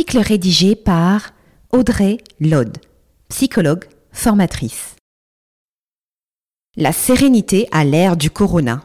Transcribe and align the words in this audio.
Article 0.00 0.26
rédigé 0.26 0.76
par 0.76 1.34
Audrey 1.72 2.16
Lode, 2.40 2.78
psychologue, 3.28 3.84
formatrice. 4.12 4.96
La 6.74 6.94
sérénité 6.94 7.68
à 7.70 7.84
l'ère 7.84 8.16
du 8.16 8.30
corona. 8.30 8.82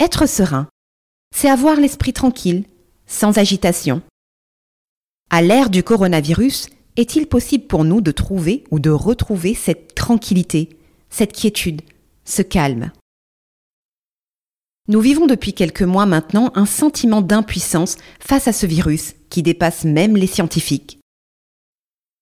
Être 0.00 0.26
serein, 0.26 0.66
c'est 1.36 1.50
avoir 1.50 1.76
l'esprit 1.76 2.14
tranquille, 2.14 2.64
sans 3.04 3.36
agitation. 3.36 4.00
À 5.28 5.42
l'ère 5.42 5.68
du 5.68 5.82
coronavirus, 5.82 6.68
est-il 6.96 7.26
possible 7.26 7.66
pour 7.66 7.84
nous 7.84 8.00
de 8.00 8.10
trouver 8.10 8.64
ou 8.70 8.78
de 8.78 8.88
retrouver 8.88 9.52
cette 9.52 9.94
tranquillité, 9.94 10.78
cette 11.10 11.34
quiétude, 11.34 11.82
ce 12.24 12.40
calme? 12.40 12.92
Nous 14.86 15.00
vivons 15.00 15.26
depuis 15.26 15.54
quelques 15.54 15.80
mois 15.80 16.04
maintenant 16.04 16.52
un 16.54 16.66
sentiment 16.66 17.22
d'impuissance 17.22 17.96
face 18.20 18.48
à 18.48 18.52
ce 18.52 18.66
virus 18.66 19.14
qui 19.30 19.42
dépasse 19.42 19.84
même 19.84 20.14
les 20.14 20.26
scientifiques. 20.26 20.98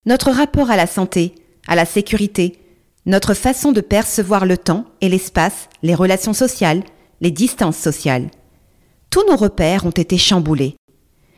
Notre 0.05 0.31
rapport 0.31 0.71
à 0.71 0.77
la 0.77 0.87
santé, 0.87 1.35
à 1.67 1.75
la 1.75 1.83
sécurité, 1.83 2.57
notre 3.05 3.33
façon 3.33 3.73
de 3.73 3.81
percevoir 3.81 4.45
le 4.45 4.57
temps 4.57 4.85
et 5.01 5.09
l'espace, 5.09 5.67
les 5.81 5.93
relations 5.93 6.31
sociales, 6.31 6.83
les 7.19 7.31
distances 7.31 7.75
sociales. 7.75 8.31
Tous 9.09 9.27
nos 9.29 9.35
repères 9.35 9.85
ont 9.85 9.89
été 9.89 10.17
chamboulés. 10.17 10.77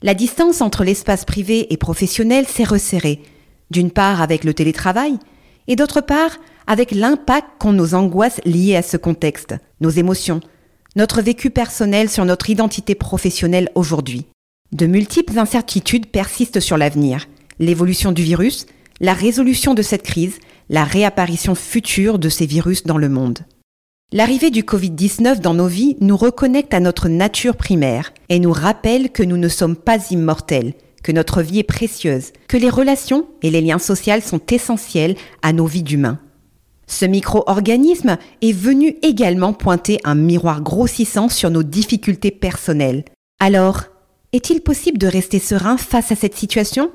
La 0.03 0.13
distance 0.13 0.61
entre 0.61 0.83
l'espace 0.83 1.25
privé 1.25 1.73
et 1.73 1.77
professionnel 1.77 2.45
s'est 2.45 2.63
resserrée, 2.63 3.23
d'une 3.71 3.89
part 3.89 4.21
avec 4.21 4.43
le 4.43 4.53
télétravail, 4.53 5.17
et 5.65 5.75
d'autre 5.75 6.01
part 6.01 6.37
avec 6.67 6.91
l'impact 6.91 7.47
qu'ont 7.57 7.73
nos 7.73 7.95
angoisses 7.95 8.41
liées 8.45 8.75
à 8.75 8.83
ce 8.83 8.97
contexte, 8.97 9.55
nos 9.81 9.89
émotions, 9.89 10.39
notre 10.95 11.21
vécu 11.21 11.49
personnel 11.49 12.09
sur 12.09 12.23
notre 12.23 12.49
identité 12.49 12.95
professionnelle 12.95 13.69
aujourd'hui. 13.75 14.25
De 14.71 14.85
multiples 14.85 15.37
incertitudes 15.37 16.07
persistent 16.07 16.61
sur 16.61 16.77
l'avenir, 16.77 17.27
l'évolution 17.59 18.11
du 18.11 18.23
virus, 18.23 18.65
la 19.01 19.13
résolution 19.13 19.73
de 19.73 19.81
cette 19.81 20.03
crise, 20.03 20.39
la 20.69 20.85
réapparition 20.85 21.53
future 21.53 22.17
de 22.17 22.29
ces 22.29 22.45
virus 22.45 22.83
dans 22.83 22.97
le 22.97 23.09
monde. 23.09 23.39
L'arrivée 24.13 24.51
du 24.51 24.63
Covid-19 24.63 25.39
dans 25.39 25.53
nos 25.53 25.67
vies 25.67 25.97
nous 25.99 26.15
reconnecte 26.15 26.73
à 26.73 26.79
notre 26.79 27.09
nature 27.09 27.57
primaire 27.57 28.13
et 28.29 28.39
nous 28.39 28.53
rappelle 28.53 29.11
que 29.11 29.23
nous 29.23 29.37
ne 29.37 29.49
sommes 29.49 29.75
pas 29.75 29.97
immortels, 30.11 30.73
que 31.03 31.11
notre 31.11 31.41
vie 31.41 31.59
est 31.59 31.63
précieuse, 31.63 32.31
que 32.47 32.57
les 32.57 32.69
relations 32.69 33.27
et 33.41 33.51
les 33.51 33.61
liens 33.61 33.79
sociaux 33.79 34.21
sont 34.21 34.41
essentiels 34.49 35.15
à 35.41 35.51
nos 35.51 35.65
vies 35.65 35.83
d'humains. 35.83 36.19
Ce 36.87 37.05
micro-organisme 37.05 38.17
est 38.41 38.51
venu 38.51 38.95
également 39.01 39.53
pointer 39.53 39.99
un 40.03 40.15
miroir 40.15 40.61
grossissant 40.61 41.29
sur 41.29 41.49
nos 41.49 41.63
difficultés 41.63 42.31
personnelles. 42.31 43.05
Alors, 43.39 43.83
est-il 44.33 44.61
possible 44.61 44.97
de 44.97 45.07
rester 45.07 45.39
serein 45.39 45.77
face 45.77 46.11
à 46.11 46.15
cette 46.15 46.35
situation? 46.35 46.91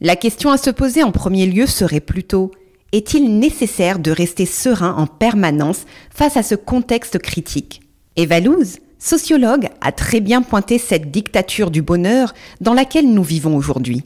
La 0.00 0.16
question 0.16 0.50
à 0.50 0.58
se 0.58 0.70
poser 0.70 1.02
en 1.02 1.12
premier 1.12 1.46
lieu 1.46 1.66
serait 1.66 2.00
plutôt 2.00 2.50
est-il 2.92 3.38
nécessaire 3.40 3.98
de 3.98 4.12
rester 4.12 4.46
serein 4.46 4.94
en 4.96 5.08
permanence 5.08 5.84
face 6.10 6.36
à 6.36 6.44
ce 6.44 6.54
contexte 6.54 7.18
critique? 7.18 7.82
Eva 8.14 8.38
Louz, 8.38 8.78
sociologue, 9.00 9.68
a 9.80 9.90
très 9.90 10.20
bien 10.20 10.42
pointé 10.42 10.78
cette 10.78 11.10
dictature 11.10 11.72
du 11.72 11.82
bonheur 11.82 12.34
dans 12.60 12.72
laquelle 12.72 13.12
nous 13.12 13.24
vivons 13.24 13.56
aujourd'hui. 13.56 14.04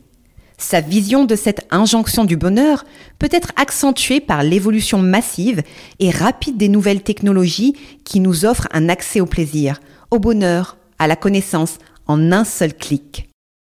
Sa 0.61 0.81
vision 0.81 1.25
de 1.25 1.37
cette 1.37 1.67
injonction 1.71 2.25
du 2.25 2.37
bonheur 2.37 2.85
peut 3.21 3.29
être 3.31 3.53
accentuée 3.55 4.19
par 4.21 4.43
l'évolution 4.43 4.99
massive 4.99 5.63
et 6.01 6.11
rapide 6.11 6.57
des 6.57 6.69
nouvelles 6.69 7.03
technologies 7.03 7.75
qui 8.05 8.19
nous 8.19 8.45
offrent 8.45 8.69
un 8.73 8.89
accès 8.89 9.21
au 9.21 9.27
plaisir, 9.27 9.81
au 10.11 10.19
bonheur, 10.19 10.77
à 10.99 11.07
la 11.07 11.15
connaissance, 11.15 11.79
en 12.09 12.33
un 12.33 12.45
seul 12.45 12.75
clic. 12.75 13.29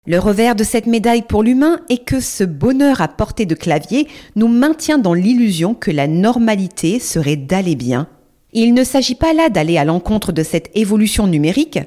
Le 0.06 0.20
revers 0.20 0.56
de 0.56 0.64
cette 0.64 0.86
médaille 0.86 1.24
pour 1.24 1.42
l'humain 1.42 1.80
est 1.90 2.06
que 2.06 2.20
ce 2.20 2.44
bonheur 2.44 3.02
à 3.02 3.08
portée 3.08 3.48
de 3.48 3.56
clavier 3.56 4.08
nous 4.36 4.48
maintient 4.48 5.00
dans 5.00 5.16
l'illusion 5.16 5.74
que 5.74 5.90
la 5.90 6.06
normalité 6.06 7.00
serait 7.00 7.38
d'aller 7.38 7.76
bien. 7.76 8.08
Il 8.54 8.76
ne 8.76 8.84
s'agit 8.84 9.16
pas 9.16 9.34
là 9.34 9.50
d'aller 9.50 9.80
à 9.80 9.86
l'encontre 9.86 10.32
de 10.32 10.44
cette 10.44 10.70
évolution 10.76 11.26
numérique, 11.26 11.80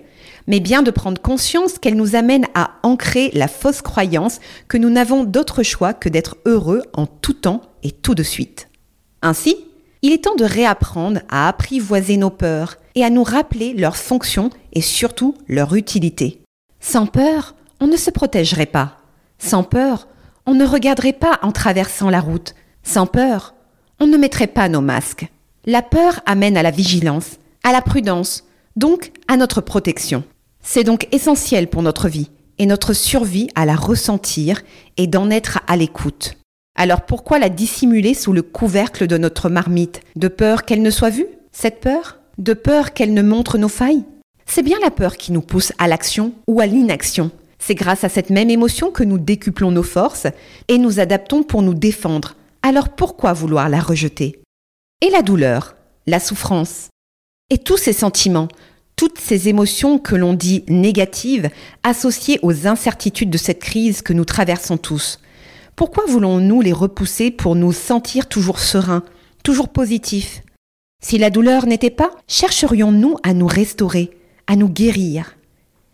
mais 0.48 0.58
bien 0.58 0.82
de 0.82 0.90
prendre 0.90 1.20
conscience 1.20 1.78
qu'elle 1.78 1.94
nous 1.94 2.16
amène 2.16 2.46
à 2.54 2.72
ancrer 2.82 3.30
la 3.34 3.46
fausse 3.46 3.82
croyance 3.82 4.40
que 4.66 4.78
nous 4.78 4.90
n'avons 4.90 5.22
d'autre 5.22 5.62
choix 5.62 5.92
que 5.92 6.08
d'être 6.08 6.38
heureux 6.46 6.82
en 6.94 7.06
tout 7.06 7.34
temps 7.34 7.62
et 7.84 7.92
tout 7.92 8.16
de 8.16 8.22
suite. 8.24 8.68
Ainsi, 9.22 9.56
il 10.02 10.12
est 10.12 10.24
temps 10.24 10.36
de 10.36 10.44
réapprendre 10.44 11.20
à 11.28 11.48
apprivoiser 11.48 12.16
nos 12.16 12.30
peurs 12.30 12.76
et 12.94 13.04
à 13.04 13.10
nous 13.10 13.22
rappeler 13.22 13.74
leur 13.74 13.96
fonction 13.96 14.50
et 14.72 14.80
surtout 14.80 15.34
leur 15.48 15.74
utilité. 15.74 16.40
Sans 16.80 17.06
peur, 17.06 17.54
on 17.80 17.86
ne 17.86 17.96
se 17.96 18.10
protégerait 18.10 18.66
pas. 18.66 18.96
Sans 19.38 19.62
peur, 19.62 20.08
on 20.46 20.54
ne 20.54 20.66
regarderait 20.66 21.12
pas 21.12 21.38
en 21.42 21.52
traversant 21.52 22.10
la 22.10 22.20
route. 22.20 22.54
Sans 22.82 23.06
peur, 23.06 23.54
on 24.00 24.06
ne 24.06 24.16
mettrait 24.16 24.46
pas 24.46 24.68
nos 24.68 24.80
masques. 24.80 25.28
La 25.66 25.82
peur 25.82 26.20
amène 26.24 26.56
à 26.56 26.62
la 26.62 26.70
vigilance, 26.70 27.36
à 27.64 27.72
la 27.72 27.82
prudence, 27.82 28.44
donc 28.76 29.12
à 29.26 29.36
notre 29.36 29.60
protection. 29.60 30.24
C'est 30.62 30.84
donc 30.84 31.08
essentiel 31.12 31.68
pour 31.68 31.82
notre 31.82 32.08
vie 32.08 32.30
et 32.58 32.66
notre 32.66 32.92
survie 32.92 33.48
à 33.54 33.64
la 33.64 33.76
ressentir 33.76 34.62
et 34.96 35.06
d'en 35.06 35.30
être 35.30 35.60
à 35.66 35.76
l'écoute. 35.76 36.34
Alors 36.76 37.02
pourquoi 37.02 37.38
la 37.38 37.48
dissimuler 37.48 38.14
sous 38.14 38.32
le 38.32 38.42
couvercle 38.42 39.06
de 39.06 39.18
notre 39.18 39.48
marmite? 39.48 40.00
De 40.16 40.28
peur 40.28 40.64
qu'elle 40.64 40.82
ne 40.82 40.90
soit 40.90 41.10
vue? 41.10 41.26
Cette 41.52 41.80
peur? 41.80 42.18
De 42.38 42.52
peur 42.54 42.92
qu'elle 42.92 43.14
ne 43.14 43.22
montre 43.22 43.58
nos 43.58 43.68
failles? 43.68 44.04
C'est 44.46 44.62
bien 44.62 44.78
la 44.80 44.90
peur 44.90 45.16
qui 45.16 45.32
nous 45.32 45.40
pousse 45.42 45.72
à 45.78 45.88
l'action 45.88 46.32
ou 46.46 46.60
à 46.60 46.66
l'inaction. 46.66 47.30
C'est 47.58 47.74
grâce 47.74 48.04
à 48.04 48.08
cette 48.08 48.30
même 48.30 48.50
émotion 48.50 48.90
que 48.90 49.02
nous 49.02 49.18
décuplons 49.18 49.72
nos 49.72 49.82
forces 49.82 50.28
et 50.68 50.78
nous 50.78 51.00
adaptons 51.00 51.42
pour 51.42 51.62
nous 51.62 51.74
défendre. 51.74 52.36
Alors 52.62 52.90
pourquoi 52.90 53.32
vouloir 53.32 53.68
la 53.68 53.80
rejeter? 53.80 54.40
Et 55.00 55.10
la 55.10 55.22
douleur, 55.22 55.76
la 56.06 56.20
souffrance, 56.20 56.88
et 57.50 57.58
tous 57.58 57.76
ces 57.76 57.92
sentiments, 57.92 58.48
toutes 58.98 59.20
ces 59.20 59.48
émotions 59.48 60.00
que 60.00 60.16
l'on 60.16 60.34
dit 60.34 60.64
négatives, 60.66 61.50
associées 61.84 62.40
aux 62.42 62.66
incertitudes 62.66 63.30
de 63.30 63.38
cette 63.38 63.60
crise 63.60 64.02
que 64.02 64.12
nous 64.12 64.24
traversons 64.24 64.76
tous. 64.76 65.20
Pourquoi 65.76 66.04
voulons-nous 66.08 66.60
les 66.62 66.72
repousser 66.72 67.30
pour 67.30 67.54
nous 67.54 67.70
sentir 67.70 68.26
toujours 68.26 68.58
sereins, 68.58 69.04
toujours 69.44 69.68
positifs? 69.68 70.42
Si 71.00 71.16
la 71.16 71.30
douleur 71.30 71.66
n'était 71.66 71.90
pas, 71.90 72.10
chercherions-nous 72.26 73.14
à 73.22 73.34
nous 73.34 73.46
restaurer, 73.46 74.10
à 74.48 74.56
nous 74.56 74.68
guérir? 74.68 75.36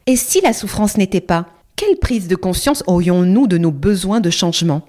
Et 0.07 0.17
si 0.17 0.41
la 0.41 0.55
souffrance 0.55 0.97
n'était 0.97 1.21
pas, 1.21 1.49
quelle 1.77 1.99
prise 1.99 2.27
de 2.27 2.37
conscience 2.37 2.83
aurions-nous 2.87 3.47
de 3.47 3.59
nos 3.59 3.71
besoins 3.71 4.21
de 4.21 4.31
changement? 4.31 4.81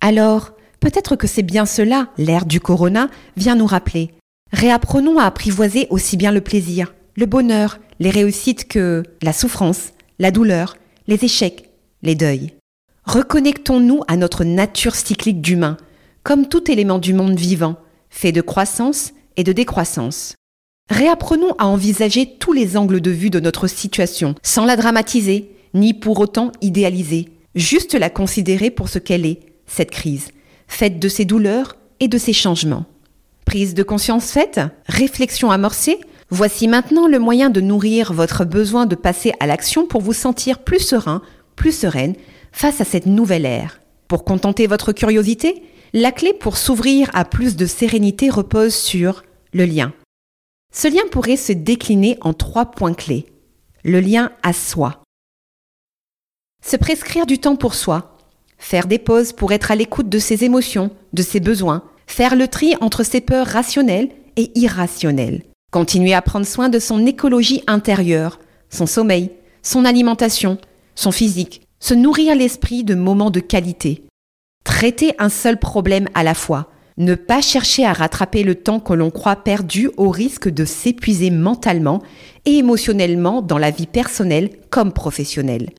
Alors, 0.00 0.54
peut-être 0.80 1.14
que 1.14 1.28
c'est 1.28 1.44
bien 1.44 1.66
cela, 1.66 2.08
l'ère 2.18 2.46
du 2.46 2.58
corona, 2.58 3.08
vient 3.36 3.54
nous 3.54 3.66
rappeler. 3.66 4.10
Réapprenons 4.52 5.20
à 5.20 5.24
apprivoiser 5.24 5.86
aussi 5.90 6.16
bien 6.16 6.32
le 6.32 6.40
plaisir, 6.40 6.92
le 7.20 7.26
bonheur, 7.26 7.78
les 7.98 8.08
réussites 8.08 8.66
que 8.66 9.02
la 9.20 9.34
souffrance, 9.34 9.90
la 10.18 10.30
douleur, 10.30 10.78
les 11.06 11.22
échecs, 11.22 11.68
les 12.02 12.14
deuils. 12.14 12.54
Reconnectons-nous 13.04 14.00
à 14.08 14.16
notre 14.16 14.42
nature 14.42 14.94
cyclique 14.94 15.42
d'humain, 15.42 15.76
comme 16.22 16.48
tout 16.48 16.70
élément 16.70 16.98
du 16.98 17.12
monde 17.12 17.38
vivant, 17.38 17.76
fait 18.08 18.32
de 18.32 18.40
croissance 18.40 19.12
et 19.36 19.44
de 19.44 19.52
décroissance. 19.52 20.34
Réapprenons 20.88 21.52
à 21.58 21.66
envisager 21.66 22.38
tous 22.38 22.54
les 22.54 22.78
angles 22.78 23.02
de 23.02 23.10
vue 23.10 23.30
de 23.30 23.38
notre 23.38 23.66
situation, 23.66 24.34
sans 24.42 24.64
la 24.64 24.76
dramatiser, 24.76 25.54
ni 25.74 25.92
pour 25.92 26.20
autant 26.20 26.52
idéaliser, 26.62 27.28
juste 27.54 27.92
la 27.92 28.08
considérer 28.08 28.70
pour 28.70 28.88
ce 28.88 28.98
qu'elle 28.98 29.26
est, 29.26 29.40
cette 29.66 29.90
crise, 29.90 30.28
faite 30.68 30.98
de 30.98 31.08
ses 31.08 31.26
douleurs 31.26 31.76
et 32.00 32.08
de 32.08 32.16
ses 32.16 32.32
changements. 32.32 32.86
Prise 33.44 33.74
de 33.74 33.82
conscience 33.82 34.30
faite, 34.30 34.60
réflexion 34.86 35.50
amorcée, 35.50 35.98
voici 36.30 36.68
maintenant 36.68 37.06
le 37.06 37.18
moyen 37.18 37.50
de 37.50 37.60
nourrir 37.60 38.12
votre 38.12 38.44
besoin 38.44 38.86
de 38.86 38.94
passer 38.94 39.32
à 39.40 39.46
l'action 39.46 39.86
pour 39.86 40.00
vous 40.00 40.12
sentir 40.12 40.60
plus 40.60 40.80
serein, 40.80 41.22
plus 41.56 41.72
sereine 41.72 42.14
face 42.52 42.80
à 42.80 42.84
cette 42.84 43.06
nouvelle 43.06 43.46
ère. 43.46 43.80
Pour 44.08 44.24
contenter 44.24 44.66
votre 44.66 44.92
curiosité, 44.92 45.62
la 45.92 46.12
clé 46.12 46.32
pour 46.32 46.56
s'ouvrir 46.56 47.10
à 47.14 47.24
plus 47.24 47.56
de 47.56 47.66
sérénité 47.66 48.30
repose 48.30 48.74
sur 48.74 49.24
le 49.52 49.64
lien. 49.64 49.92
Ce 50.72 50.88
lien 50.88 51.02
pourrait 51.10 51.36
se 51.36 51.52
décliner 51.52 52.16
en 52.20 52.32
trois 52.32 52.70
points 52.70 52.94
clés. 52.94 53.26
Le 53.82 54.00
lien 54.00 54.30
à 54.42 54.52
soi. 54.52 55.02
Se 56.64 56.76
prescrire 56.76 57.26
du 57.26 57.38
temps 57.38 57.56
pour 57.56 57.74
soi. 57.74 58.16
Faire 58.58 58.86
des 58.86 58.98
pauses 58.98 59.32
pour 59.32 59.52
être 59.52 59.70
à 59.70 59.74
l'écoute 59.74 60.08
de 60.08 60.18
ses 60.18 60.44
émotions, 60.44 60.90
de 61.12 61.22
ses 61.22 61.40
besoins, 61.40 61.82
faire 62.06 62.36
le 62.36 62.46
tri 62.46 62.74
entre 62.80 63.02
ses 63.02 63.20
peurs 63.20 63.46
rationnelles 63.46 64.10
et 64.36 64.52
irrationnelles, 64.54 65.42
continuer 65.70 66.14
à 66.14 66.22
prendre 66.22 66.46
soin 66.46 66.68
de 66.68 66.78
son 66.78 67.06
écologie 67.06 67.62
intérieure, 67.66 68.40
son 68.70 68.86
sommeil, 68.86 69.30
son 69.62 69.84
alimentation, 69.84 70.58
son 70.94 71.12
physique, 71.12 71.62
se 71.78 71.94
nourrir 71.94 72.34
l'esprit 72.34 72.84
de 72.84 72.94
moments 72.94 73.30
de 73.30 73.40
qualité, 73.40 74.04
traiter 74.64 75.14
un 75.18 75.28
seul 75.28 75.58
problème 75.58 76.08
à 76.14 76.22
la 76.22 76.34
fois, 76.34 76.70
ne 76.96 77.14
pas 77.14 77.40
chercher 77.40 77.86
à 77.86 77.92
rattraper 77.92 78.42
le 78.42 78.54
temps 78.54 78.80
que 78.80 78.92
l'on 78.92 79.10
croit 79.10 79.36
perdu 79.36 79.90
au 79.96 80.10
risque 80.10 80.48
de 80.48 80.64
s'épuiser 80.64 81.30
mentalement 81.30 82.02
et 82.44 82.58
émotionnellement 82.58 83.40
dans 83.40 83.58
la 83.58 83.70
vie 83.70 83.86
personnelle 83.86 84.50
comme 84.68 84.92
professionnelle. 84.92 85.70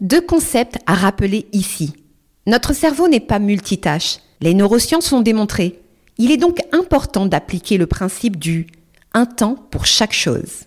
Deux 0.00 0.20
concepts 0.20 0.78
à 0.86 0.94
rappeler 0.94 1.46
ici. 1.52 1.94
Notre 2.46 2.74
cerveau 2.74 3.08
n'est 3.08 3.20
pas 3.20 3.38
multitâche. 3.38 4.18
Les 4.40 4.54
neurosciences 4.54 5.10
l'ont 5.10 5.20
démontré. 5.20 5.80
Il 6.18 6.30
est 6.30 6.36
donc 6.36 6.60
important 6.72 7.26
d'appliquer 7.26 7.76
le 7.76 7.86
principe 7.86 8.38
du 8.38 8.66
un 9.16 9.24
temps 9.24 9.56
pour 9.70 9.86
chaque 9.86 10.12
chose. 10.12 10.66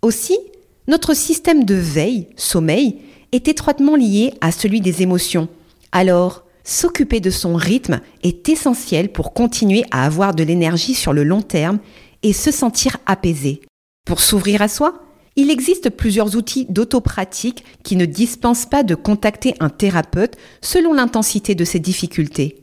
Aussi, 0.00 0.38
notre 0.86 1.12
système 1.12 1.64
de 1.64 1.74
veille, 1.74 2.28
sommeil, 2.36 2.98
est 3.32 3.48
étroitement 3.48 3.96
lié 3.96 4.32
à 4.40 4.52
celui 4.52 4.80
des 4.80 5.02
émotions. 5.02 5.48
Alors, 5.90 6.44
s'occuper 6.62 7.18
de 7.18 7.30
son 7.30 7.56
rythme 7.56 8.00
est 8.22 8.48
essentiel 8.48 9.10
pour 9.10 9.34
continuer 9.34 9.84
à 9.90 10.04
avoir 10.04 10.36
de 10.36 10.44
l'énergie 10.44 10.94
sur 10.94 11.12
le 11.12 11.24
long 11.24 11.42
terme 11.42 11.80
et 12.22 12.32
se 12.32 12.52
sentir 12.52 12.96
apaisé. 13.06 13.60
Pour 14.06 14.20
s'ouvrir 14.20 14.62
à 14.62 14.68
soi, 14.68 15.02
il 15.34 15.50
existe 15.50 15.90
plusieurs 15.90 16.36
outils 16.36 16.66
d'autopratique 16.68 17.64
qui 17.82 17.96
ne 17.96 18.04
dispensent 18.04 18.66
pas 18.66 18.84
de 18.84 18.94
contacter 18.94 19.54
un 19.58 19.68
thérapeute 19.68 20.36
selon 20.60 20.92
l'intensité 20.92 21.56
de 21.56 21.64
ses 21.64 21.80
difficultés. 21.80 22.59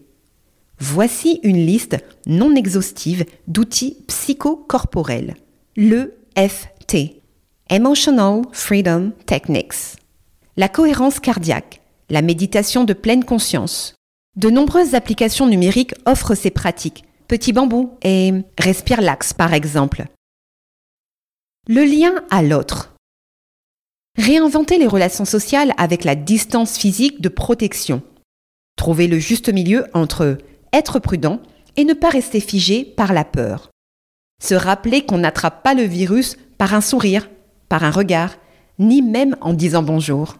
Voici 0.80 1.40
une 1.42 1.66
liste 1.66 1.98
non 2.28 2.56
exhaustive 2.56 3.26
d'outils 3.48 3.98
psychocorporels. 4.08 5.36
L'EFT, 5.76 7.22
Emotional 7.70 8.44
Freedom 8.52 9.12
Techniques. 9.26 9.98
La 10.56 10.70
cohérence 10.70 11.20
cardiaque, 11.20 11.82
la 12.10 12.22
méditation 12.22 12.84
de 12.84 12.94
pleine 12.94 13.26
conscience. 13.26 13.96
De 14.36 14.52
nombreuses 14.52 14.94
applications 14.94 15.48
numériques 15.48 15.96
offrent 16.06 16.36
ces 16.36 16.52
pratiques. 16.52 17.06
Petit 17.28 17.54
bambou 17.54 17.98
et 18.04 18.32
Respire 18.60 19.02
Lax 19.02 19.34
par 19.34 19.54
exemple. 19.54 20.06
Le 21.68 21.84
lien 21.84 22.14
à 22.30 22.44
l'autre. 22.44 22.94
Réinventer 24.16 24.78
les 24.78 24.88
relations 24.88 25.26
sociales 25.26 25.74
avec 25.78 26.04
la 26.04 26.16
distance 26.16 26.78
physique 26.78 27.20
de 27.20 27.30
protection. 27.30 28.04
Trouver 28.76 29.08
le 29.08 29.18
juste 29.18 29.52
milieu 29.52 29.88
entre 29.94 30.38
être 30.74 31.00
prudent 31.00 31.40
et 31.76 31.86
ne 31.86 31.94
pas 31.94 32.10
rester 32.10 32.40
figé 32.40 32.84
par 32.84 33.14
la 33.14 33.24
peur. 33.24 33.70
Se 34.42 34.56
rappeler 34.56 35.06
qu'on 35.06 35.20
n'attrape 35.20 35.64
pas 35.64 35.74
le 35.74 35.84
virus 35.84 36.38
par 36.58 36.74
un 36.74 36.82
sourire, 36.82 37.30
par 37.70 37.84
un 37.84 37.92
regard, 37.92 38.36
ni 38.80 39.02
même 39.02 39.36
en 39.42 39.54
disant 39.54 39.84
bonjour. 39.84 40.38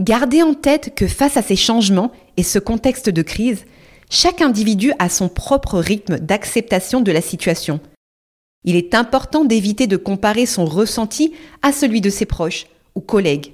Gardez 0.00 0.42
en 0.42 0.54
tête 0.54 0.94
que 0.94 1.06
face 1.06 1.36
à 1.36 1.42
ces 1.42 1.56
changements 1.56 2.12
et 2.36 2.42
ce 2.42 2.58
contexte 2.58 3.10
de 3.10 3.22
crise, 3.22 3.64
chaque 4.10 4.42
individu 4.42 4.92
a 4.98 5.08
son 5.08 5.28
propre 5.28 5.78
rythme 5.78 6.18
d'acceptation 6.18 7.00
de 7.00 7.12
la 7.12 7.20
situation. 7.20 7.80
Il 8.64 8.76
est 8.76 8.94
important 8.94 9.44
d'éviter 9.44 9.86
de 9.86 9.96
comparer 9.96 10.46
son 10.46 10.64
ressenti 10.64 11.34
à 11.62 11.72
celui 11.72 12.00
de 12.00 12.10
ses 12.10 12.26
proches 12.26 12.66
ou 12.94 13.00
collègues. 13.00 13.52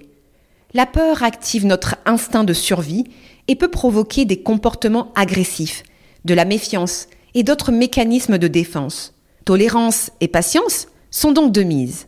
La 0.72 0.86
peur 0.86 1.22
active 1.22 1.66
notre 1.66 1.96
instinct 2.06 2.44
de 2.44 2.52
survie 2.52 3.04
et 3.48 3.56
peut 3.56 3.70
provoquer 3.70 4.24
des 4.24 4.42
comportements 4.42 5.12
agressifs, 5.16 5.82
de 6.24 6.34
la 6.34 6.44
méfiance 6.44 7.08
et 7.34 7.42
d'autres 7.42 7.72
mécanismes 7.72 8.38
de 8.38 8.48
défense. 8.48 9.14
Tolérance 9.44 10.10
et 10.20 10.28
patience 10.28 10.88
sont 11.10 11.32
donc 11.32 11.52
de 11.52 11.62
mise. 11.62 12.06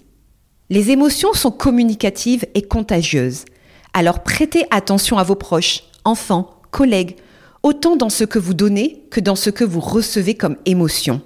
Les 0.71 0.91
émotions 0.91 1.33
sont 1.33 1.51
communicatives 1.51 2.47
et 2.55 2.63
contagieuses. 2.63 3.45
Alors 3.93 4.23
prêtez 4.23 4.65
attention 4.71 5.19
à 5.19 5.23
vos 5.23 5.35
proches, 5.35 5.85
enfants, 6.05 6.51
collègues, 6.71 7.17
autant 7.63 7.97
dans 7.97 8.09
ce 8.09 8.25
que 8.25 8.39
vous 8.39 8.55
donnez 8.55 9.05
que 9.11 9.21
dans 9.21 9.37
ce 9.37 9.51
que 9.51 9.65
vous 9.65 9.81
recevez 9.81 10.35
comme 10.35 10.57
émotion. 10.65 11.21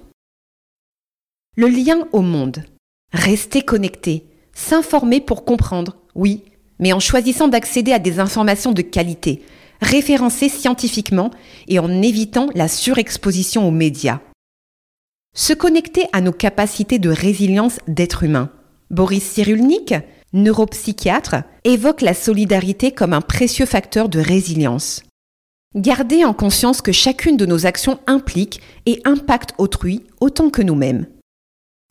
Le 1.55 1.67
lien 1.67 2.07
au 2.11 2.21
monde. 2.21 2.63
Restez 3.13 3.61
connecté, 3.61 4.25
s'informer 4.53 5.21
pour 5.21 5.45
comprendre, 5.45 5.97
oui, 6.13 6.43
mais 6.79 6.93
en 6.93 6.99
choisissant 6.99 7.47
d'accéder 7.47 7.93
à 7.93 7.99
des 7.99 8.19
informations 8.19 8.73
de 8.73 8.81
qualité, 8.81 9.41
référencées 9.81 10.49
scientifiquement 10.49 11.31
et 11.67 11.79
en 11.79 12.01
évitant 12.01 12.49
la 12.55 12.67
surexposition 12.67 13.67
aux 13.67 13.71
médias. 13.71 14.19
Se 15.35 15.53
connecter 15.53 16.05
à 16.13 16.21
nos 16.21 16.31
capacités 16.31 16.99
de 16.99 17.09
résilience 17.09 17.77
d'être 17.87 18.23
humain. 18.23 18.49
Boris 18.89 19.23
Cyrulnik, 19.23 19.93
neuropsychiatre, 20.33 21.43
évoque 21.63 22.01
la 22.01 22.13
solidarité 22.13 22.91
comme 22.91 23.13
un 23.13 23.21
précieux 23.21 23.65
facteur 23.65 24.09
de 24.09 24.19
résilience. 24.19 25.03
Gardez 25.75 26.25
en 26.25 26.33
conscience 26.33 26.81
que 26.81 26.91
chacune 26.91 27.37
de 27.37 27.45
nos 27.45 27.65
actions 27.65 27.99
implique 28.07 28.61
et 28.85 29.01
impacte 29.05 29.53
autrui 29.57 30.03
autant 30.21 30.49
que 30.49 30.61
nous-mêmes. 30.61 31.05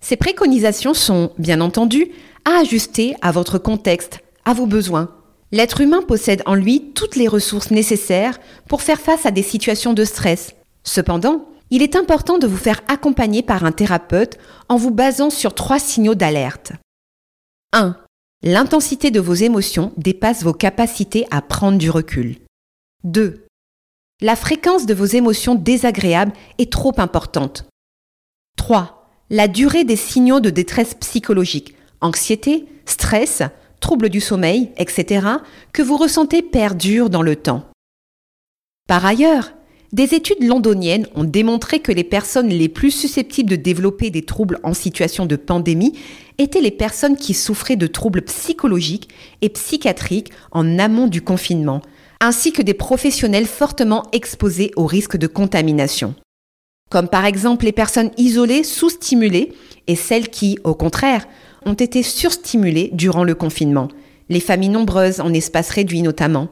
Ces 0.02 0.16
préconisations 0.16 0.94
sont, 0.94 1.32
bien 1.38 1.60
entendu, 1.60 2.08
à 2.44 2.58
ajuster 2.58 3.14
à 3.22 3.32
votre 3.32 3.58
contexte, 3.58 4.20
à 4.44 4.54
vos 4.54 4.66
besoins, 4.66 5.10
L'être 5.52 5.80
humain 5.80 6.02
possède 6.02 6.42
en 6.46 6.54
lui 6.54 6.92
toutes 6.92 7.16
les 7.16 7.28
ressources 7.28 7.70
nécessaires 7.70 8.38
pour 8.68 8.82
faire 8.82 9.00
face 9.00 9.26
à 9.26 9.30
des 9.30 9.42
situations 9.42 9.92
de 9.92 10.04
stress. 10.04 10.54
Cependant, 10.82 11.48
il 11.70 11.82
est 11.82 11.96
important 11.96 12.38
de 12.38 12.46
vous 12.46 12.56
faire 12.56 12.82
accompagner 12.88 13.42
par 13.42 13.64
un 13.64 13.72
thérapeute 13.72 14.38
en 14.68 14.76
vous 14.76 14.90
basant 14.90 15.30
sur 15.30 15.54
trois 15.54 15.78
signaux 15.78 16.14
d'alerte. 16.14 16.72
1. 17.72 17.96
L'intensité 18.42 19.10
de 19.10 19.20
vos 19.20 19.34
émotions 19.34 19.92
dépasse 19.96 20.42
vos 20.42 20.52
capacités 20.52 21.26
à 21.30 21.42
prendre 21.42 21.78
du 21.78 21.90
recul. 21.90 22.38
2. 23.04 23.46
La 24.20 24.36
fréquence 24.36 24.86
de 24.86 24.94
vos 24.94 25.04
émotions 25.04 25.54
désagréables 25.54 26.32
est 26.58 26.72
trop 26.72 26.94
importante. 26.98 27.66
3. 28.56 29.10
La 29.30 29.48
durée 29.48 29.84
des 29.84 29.96
signaux 29.96 30.40
de 30.40 30.50
détresse 30.50 30.94
psychologique, 30.94 31.74
anxiété, 32.00 32.66
stress, 32.86 33.42
troubles 33.80 34.08
du 34.08 34.20
sommeil, 34.20 34.70
etc., 34.76 35.26
que 35.72 35.82
vous 35.82 35.96
ressentez 35.96 36.42
perdurent 36.42 37.10
dans 37.10 37.22
le 37.22 37.36
temps. 37.36 37.64
Par 38.88 39.04
ailleurs, 39.04 39.52
des 39.92 40.14
études 40.14 40.42
londoniennes 40.42 41.06
ont 41.14 41.24
démontré 41.24 41.80
que 41.80 41.92
les 41.92 42.04
personnes 42.04 42.48
les 42.48 42.68
plus 42.68 42.90
susceptibles 42.90 43.50
de 43.50 43.56
développer 43.56 44.10
des 44.10 44.22
troubles 44.22 44.58
en 44.62 44.74
situation 44.74 45.26
de 45.26 45.36
pandémie 45.36 45.98
étaient 46.38 46.60
les 46.60 46.70
personnes 46.70 47.16
qui 47.16 47.34
souffraient 47.34 47.76
de 47.76 47.86
troubles 47.86 48.22
psychologiques 48.22 49.08
et 49.42 49.48
psychiatriques 49.48 50.32
en 50.50 50.78
amont 50.78 51.06
du 51.06 51.22
confinement, 51.22 51.82
ainsi 52.20 52.52
que 52.52 52.62
des 52.62 52.74
professionnels 52.74 53.46
fortement 53.46 54.04
exposés 54.12 54.72
au 54.76 54.86
risque 54.86 55.16
de 55.16 55.26
contamination. 55.26 56.14
Comme 56.90 57.08
par 57.08 57.24
exemple 57.24 57.64
les 57.64 57.72
personnes 57.72 58.10
isolées 58.16 58.64
sous-stimulées 58.64 59.52
et 59.86 59.96
celles 59.96 60.28
qui, 60.28 60.58
au 60.62 60.74
contraire, 60.74 61.26
ont 61.66 61.74
été 61.74 62.02
surstimulées 62.02 62.90
durant 62.92 63.24
le 63.24 63.34
confinement, 63.34 63.88
les 64.28 64.40
familles 64.40 64.70
nombreuses 64.70 65.20
en 65.20 65.32
espace 65.34 65.70
réduit 65.70 66.02
notamment. 66.02 66.48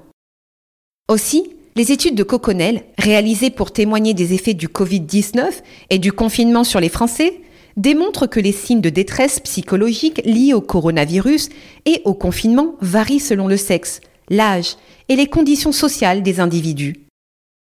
Aussi, 1.08 1.50
les 1.76 1.92
études 1.92 2.14
de 2.14 2.22
Coconel, 2.22 2.84
réalisées 2.98 3.50
pour 3.50 3.72
témoigner 3.72 4.14
des 4.14 4.34
effets 4.34 4.54
du 4.54 4.68
Covid-19 4.68 5.50
et 5.90 5.98
du 5.98 6.12
confinement 6.12 6.64
sur 6.64 6.80
les 6.80 6.88
Français, 6.88 7.40
démontrent 7.76 8.26
que 8.26 8.40
les 8.40 8.52
signes 8.52 8.80
de 8.80 8.90
détresse 8.90 9.40
psychologique 9.40 10.22
liés 10.24 10.54
au 10.54 10.60
coronavirus 10.60 11.48
et 11.86 12.00
au 12.04 12.14
confinement 12.14 12.76
varient 12.80 13.20
selon 13.20 13.48
le 13.48 13.56
sexe, 13.56 14.00
l'âge 14.30 14.76
et 15.08 15.16
les 15.16 15.26
conditions 15.26 15.72
sociales 15.72 16.22
des 16.22 16.38
individus. 16.38 16.94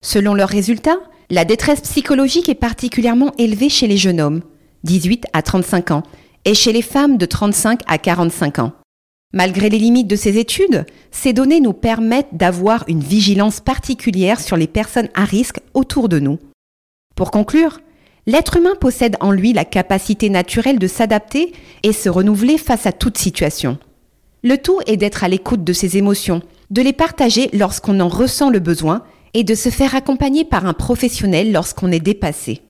Selon 0.04 0.34
leurs 0.34 0.48
résultats, 0.48 0.98
la 1.30 1.44
détresse 1.46 1.80
psychologique 1.80 2.50
est 2.50 2.54
particulièrement 2.54 3.32
élevée 3.38 3.70
chez 3.70 3.86
les 3.86 3.96
jeunes 3.96 4.20
hommes, 4.20 4.42
18 4.84 5.26
à 5.32 5.40
35 5.40 5.92
ans, 5.92 6.02
et 6.44 6.54
chez 6.54 6.72
les 6.72 6.82
femmes 6.82 7.18
de 7.18 7.26
35 7.26 7.80
à 7.86 7.98
45 7.98 8.58
ans. 8.58 8.72
Malgré 9.32 9.70
les 9.70 9.78
limites 9.78 10.08
de 10.08 10.16
ces 10.16 10.38
études, 10.38 10.84
ces 11.10 11.32
données 11.32 11.60
nous 11.60 11.72
permettent 11.72 12.34
d'avoir 12.34 12.84
une 12.88 13.00
vigilance 13.00 13.60
particulière 13.60 14.40
sur 14.40 14.56
les 14.56 14.66
personnes 14.66 15.08
à 15.14 15.24
risque 15.24 15.60
autour 15.72 16.08
de 16.08 16.18
nous. 16.18 16.38
Pour 17.16 17.30
conclure, 17.30 17.80
l'être 18.26 18.56
humain 18.56 18.74
possède 18.78 19.16
en 19.20 19.30
lui 19.30 19.52
la 19.52 19.64
capacité 19.64 20.28
naturelle 20.28 20.78
de 20.78 20.86
s'adapter 20.86 21.52
et 21.82 21.92
se 21.92 22.10
renouveler 22.10 22.58
face 22.58 22.86
à 22.86 22.92
toute 22.92 23.16
situation. 23.16 23.78
Le 24.42 24.58
tout 24.58 24.80
est 24.86 24.96
d'être 24.96 25.24
à 25.24 25.28
l'écoute 25.28 25.64
de 25.64 25.72
ses 25.72 25.96
émotions, 25.96 26.42
de 26.70 26.82
les 26.82 26.92
partager 26.92 27.48
lorsqu'on 27.52 28.00
en 28.00 28.08
ressent 28.08 28.50
le 28.50 28.58
besoin 28.58 29.02
et 29.34 29.44
de 29.44 29.54
se 29.54 29.70
faire 29.70 29.94
accompagner 29.94 30.44
par 30.44 30.66
un 30.66 30.74
professionnel 30.74 31.52
lorsqu'on 31.52 31.92
est 31.92 32.00
dépassé. 32.00 32.60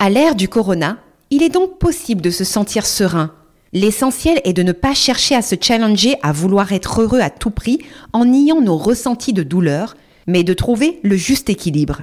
À 0.00 0.10
l'ère 0.10 0.34
du 0.34 0.48
corona, 0.48 0.98
il 1.30 1.42
est 1.42 1.48
donc 1.48 1.78
possible 1.78 2.22
de 2.22 2.30
se 2.30 2.44
sentir 2.44 2.86
serein. 2.86 3.32
L'essentiel 3.72 4.40
est 4.44 4.52
de 4.52 4.62
ne 4.62 4.72
pas 4.72 4.94
chercher 4.94 5.34
à 5.34 5.42
se 5.42 5.56
challenger 5.60 6.16
à 6.22 6.32
vouloir 6.32 6.72
être 6.72 7.00
heureux 7.00 7.20
à 7.20 7.30
tout 7.30 7.50
prix 7.50 7.80
en 8.12 8.24
niant 8.24 8.60
nos 8.60 8.76
ressentis 8.76 9.32
de 9.32 9.42
douleur, 9.42 9.96
mais 10.26 10.44
de 10.44 10.54
trouver 10.54 11.00
le 11.02 11.16
juste 11.16 11.50
équilibre. 11.50 12.02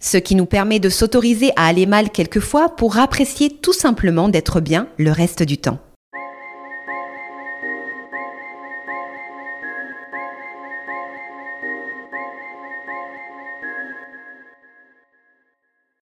Ce 0.00 0.16
qui 0.16 0.34
nous 0.34 0.46
permet 0.46 0.80
de 0.80 0.88
s'autoriser 0.88 1.50
à 1.56 1.66
aller 1.66 1.86
mal 1.86 2.10
quelquefois 2.10 2.68
pour 2.68 2.98
apprécier 2.98 3.50
tout 3.50 3.72
simplement 3.72 4.28
d'être 4.28 4.60
bien 4.60 4.88
le 4.96 5.10
reste 5.10 5.42
du 5.42 5.58
temps. 5.58 5.78